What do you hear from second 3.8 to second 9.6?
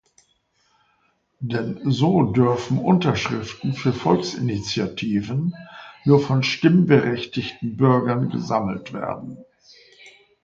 Volksinitiativen nur von stimmberechtigten Bürgern gesammelt werden.